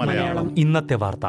[0.00, 0.58] മലയാളം.
[0.58, 1.26] ഇന്നത്തെ വാർത്ത.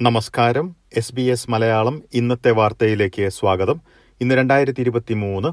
[0.00, 0.76] നമസ്കാരം.
[0.96, 3.80] എസ് ബി എസ് മലയാളം ഇന്നത്തെ വാർത്തയിലേക്ക് സ്വാഗതം.
[4.20, 5.48] ഇന്ന് രണ്ടായിരത്തി ഇരുപത്തി മൂന്ന്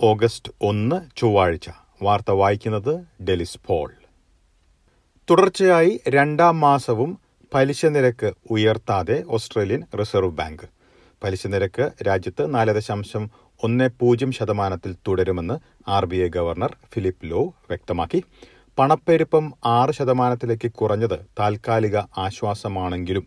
[0.00, 1.70] ഓഗസ്റ്റ് ഒന്ന് ചൊവ്വാഴ്ച.
[2.02, 3.92] വാർത്ത വായിക്കുന്നത് ഡെലിസ് പോൾ.
[5.30, 10.62] തുടർച്ചയായി രണ്ടാം മാസവും പലിശ നിരക്ക് ഉയർത്താതെ ഓസ്ട്രേലിയൻ റിസർവ് ബാങ്ക്.
[11.24, 13.30] പലിശ നിരക്ക് രാജ്യത്ത് നാല് ദശാംശം
[13.62, 15.56] ഒന്ന് പൂജ്യം ശതമാനത്തിൽ തുടരുമെന്ന്
[15.90, 18.24] R B I governor Philip Lowe വ്യക്തമാക്കി.
[18.78, 23.26] പണപ്പെരുപ്പം ആറ് ശതമാനത്തിലേക്ക് കുറഞ്ഞത് താൽക്കാലിക ആശ്വാസമാണെങ്കിലും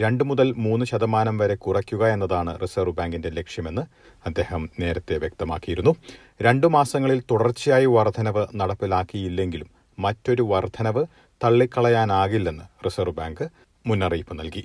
[0.00, 3.82] രണ്ട് മുതൽ മൂന്ന് ശതമാനം വരെ കുറയ്ക്കുക എന്നതാണ് റിസർവ് ബാങ്കിന്റെ ലക്ഷ്യമെന്ന്
[4.26, 5.94] അദ്ദേഹം നേരത്തെ വ്യക്തമാക്കിയിരുന്നു.
[6.42, 9.66] രണ്ടു മാസങ്ങളിൽ തുടർച്ചയായി വർധനവ് നടപ്പിലാക്കിയില്ലെങ്കിലും
[9.98, 11.06] മറ്റൊരു വർധനവ്
[11.44, 13.48] തള്ളിക്കളയാനാകില്ലെന്ന് റിസർവ് ബാങ്ക്
[13.86, 14.64] മുന്നറിയിപ്പ് നൽകി.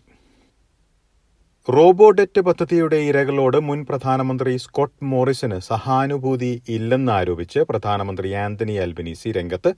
[1.67, 9.73] റോബോഡെറ്റ് പദ്ധതിയുടെ ഇരകളോട് മുൻ പ്രധാനമന്ത്രി സ്കോട്ട് മോറിസന് സഹാനുഭൂതി ഇല്ലെന്നാരോപിച്ച് പ്രധാനമന്ത്രി ആന്റണി അൽബനീസി രംഗത്ത്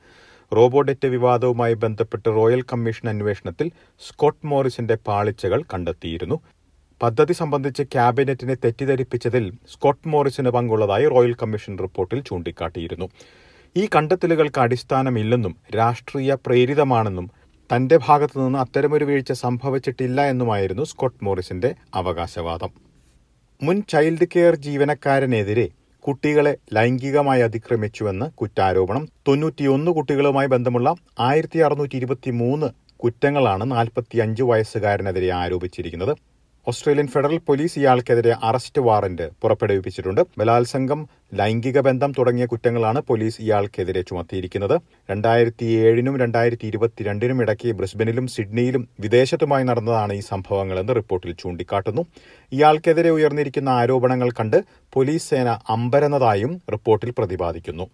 [0.51, 3.71] റോബോഡെറ്റ് വിവാദവുമായി ബന്ധപ്പെട്ട് റോയൽ കമ്മീഷൻ അന്വേഷണത്തിൽ
[4.07, 6.37] സ്കോട്ട് മോറിസിന്റെ പാളിച്ചകൾ കണ്ടെത്തിയിരുന്നു.
[7.01, 13.07] പദ്ധതി സംബന്ധിച്ച് ക്യാബിനറ്റിനെ തെറ്റിദ്ധരിപ്പിച്ചതിൽ സ്കോട്ട് മോറിസിന് പങ്കുള്ളതായി റോയൽ കമ്മീഷൻ റിപ്പോർട്ടിൽ ചൂണ്ടിക്കാട്ടിയിരുന്നു.
[13.75, 17.29] ഈ കണ്ടെത്തലുകൾക്ക് അടിസ്ഥാനമില്ലെന്നും രാഷ്ട്രീയ പ്രേരിതമാണെന്നും
[17.75, 22.71] തന്റെ ഭാഗത്തു നിന്ന് അത്തരമൊരു വീഴ്ച സംഭവിച്ചിട്ടില്ല എന്നുമായിരുന്നു സ്കോട്ട് മോറിസിന്റെ അവകാശവാദം.
[23.63, 29.07] മുൻ ചൈൽഡ് കെയർ ജീവനക്കാരനെതിരെ കുട്ടികളെ ലൈംഗികമായി അതിക്രമിച്ചുവെന്ന് കുറ്റാരോപണം.
[29.27, 32.67] തൊണ്ണൂറ്റിയൊന്ന് കുട്ടികളുമായി ബന്ധമുള്ള ആയിരത്തി അറുന്നൂറ്റി ഇരുപത്തി മൂന്ന്
[33.03, 36.17] കുറ്റങ്ങളാണ് നാൽപ്പത്തിയഞ്ച് വയസ്സുകാരനെതിരെ ആരോപിച്ചിരിക്കുന്നത്.
[36.69, 40.21] ഓസ്ട്രേലിയൻ ഫെഡറൽ പോലീസ് ഇയാൾക്കെതിരെ അറസ്റ്റ് വാറന്റ് പുറപ്പെടുവിപ്പിച്ചിട്ടുണ്ട്.
[40.39, 40.99] ബലാത്സംഗം
[41.39, 44.75] ലൈംഗിക ബന്ധം തുടങ്ങിയ കുറ്റങ്ങളാണ് പോലീസ് ഇയാൾക്കെതിരെ ചുമത്തിയിരിക്കുന്നത്.
[45.11, 52.05] രണ്ടായിരത്തി ഏഴിനും രണ്ടായിരത്തി ഇരുപത്തിരണ്ടിനും ഇടയ്ക്ക് ബ്രിസ്ബനിലും സിഡ്നിയിലും വിദേശത്തുമായി നടന്നതാണ് ഈ സംഭവങ്ങളെന്ന് റിപ്പോർട്ടിൽ ചൂണ്ടിക്കാട്ടുന്നു.
[52.51, 54.57] ഇയാൾക്കെതിരെ ഉയർന്നിരിക്കുന്ന ആരോപണങ്ങൾ കണ്ട്
[54.95, 57.87] പോലീസ് സേന അമ്പരന്നതായും റിപ്പോർട്ടിൽ പ്രതിപാദിക്കുന്നു.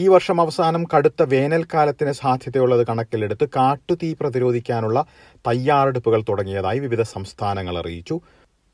[0.00, 5.06] ഈ വർഷം അവസാനം കടുത്ത വേനൽക്കാലത്തിന് സാധ്യതയുള്ളത് കണക്കിലെടുത്ത് കാട്ടുതീ പ്രതിരോധിക്കാനുള്ള
[5.46, 8.20] തയ്യാറെടുപ്പുകൾ തുടങ്ങിയതായി വിവിധ സംസ്ഥാനങ്ങൾ അറിയിച്ചു.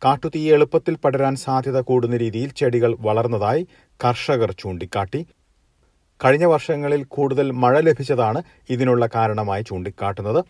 [0.05, 3.67] കാട്ടുതീ എളുപ്പത്തിൽ പടരാൻ സാധ്യത കൂടുന്ന രീതിയിൽ ചെടികൾ വളർന്നതായി
[4.05, 5.27] കർഷകർ ചൂണ്ടിക്കാട്ടി.
[6.25, 10.45] കഴിഞ്ഞ വർഷങ്ങളിൽ കൂടുതൽ മഴ ലഭിച്ചതാണ് ഇതിനുള്ള കാരണമായി ചൂണ്ടിക്കാട്ടുന്നത്.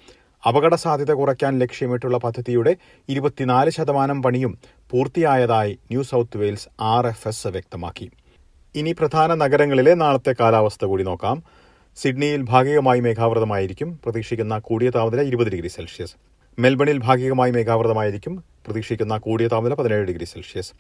[0.48, 2.76] അപകട സാധ്യത കുറയ്ക്കാൻ ലക്ഷ്യമിട്ടുള്ള പദ്ധതിയുടെ
[3.08, 4.58] ഇരുപത്തിനാല് ശതമാനം പണിയും
[4.90, 7.06] പൂർത്തിയായതായി ന്യൂ സൌത്ത് വെയിൽസ് ആർ
[7.48, 8.10] വ്യക്തമാക്കി.
[8.74, 11.42] ഇനി പ്രധാന നഗരങ്ങളിലെ നാളത്തെ കാലാവസ്ഥ കൂടി നോക്കാം.
[11.96, 14.00] സിഡ്നിയിൽ ഭാഗികമായി മേഘാവൃതമായിരിക്കും.
[14.04, 16.14] പ്രതീക്ഷിക്കുന്ന കൂടിയ താപനില ഇരുപത് ഡിഗ്രി സെൽഷ്യസ്.
[16.58, 18.44] മെൽബണിൽ ഭാഗികമായി മേഘാവൃതമായിരിക്കും.
[18.66, 20.72] പ്രതീക്ഷിക്കുന്ന കൂടിയ താപനില പതിനേഴ് ഡിഗ്രി സെൽഷ്യസ്.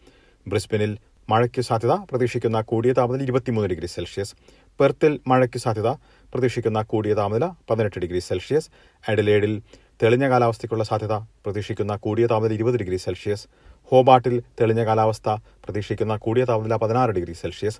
[0.46, 4.34] ബ്രിസ്ബനിൽ മഴയ്ക്ക് സാധ്യത പ്രതീക്ഷിക്കുന്ന കൂടിയ താപനില ഇരുപത്തിമൂന്ന് ഡിഗ്രി സെൽഷ്യസ്.
[4.80, 5.88] പെർത്തിൽ മഴയ്ക്ക് സാധ്യത
[6.32, 8.70] പ്രതീക്ഷിക്കുന്ന കൂടിയ താപനില പതിനെട്ട് ഡിഗ്രി സെൽഷ്യസ്.
[9.08, 9.62] അഡലേഡിൽ
[10.02, 13.46] തെളിഞ്ഞ കാലാവസ്ഥയ്ക്കുള്ള സാധ്യത പ്രതീക്ഷിക്കുന്ന കൂടിയ താപനില ഇരുപത് ഡിഗ്രി സെൽഷ്യസ്.
[13.84, 15.28] ഹോബാട്ടിൽ തെളിഞ്ഞ കാലാവസ്ഥ
[15.64, 17.78] പ്രതീക്ഷിക്കുന്ന കൂടിയ താപനില പതിനാറ് ഡിഗ്രി സെൽഷ്യസ്.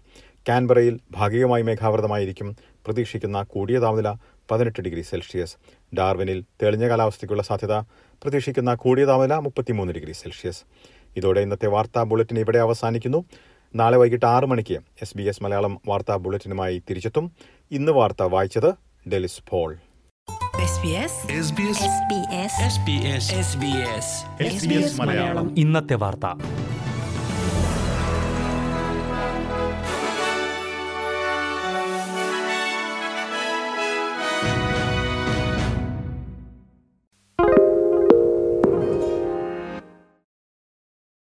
[0.49, 4.15] കാൻബറയിൽ ഭാഗികമായി മേഘാവൃതമായിരിക്കും പ്രതീക്ഷിക്കുന്ന കൂടിയ താപനില
[4.51, 5.57] പതിനെട്ട് ഡിഗ്രി സെൽഷ്യസ്.
[5.95, 7.77] ഡാർവിനിൽ തെളിഞ്ഞ കാലാവസ്ഥയ്ക്കുള്ള സാധ്യത
[8.23, 10.63] പ്രതീക്ഷിക്കുന്ന കൂടിയ താപനില മുപ്പത്തിമൂന്ന് ഡിഗ്രി സെൽഷ്യസ്.
[11.17, 13.25] ഇതോടെ ഇന്നത്തെ വാർത്താ ബുള്ളറ്റിൻ ഇവിടെ അവസാനിക്കുന്നു.
[13.75, 17.33] നാളെ വൈകിട്ട് ആറ് മണിക്ക് എസ് ബി എസ് മലയാളം വാർത്താ ബുള്ളറ്റിനുമായി തിരിച്ചെത്തും.
[17.71, 18.75] ഇന്ന് വാർത്ത വായിച്ചത്
[19.09, 19.77] ഡെലിസ് പോൾ.
[25.57, 26.25] ഇന്നത്തെ വാർത്ത.